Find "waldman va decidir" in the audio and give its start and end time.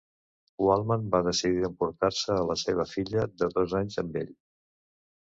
0.67-1.67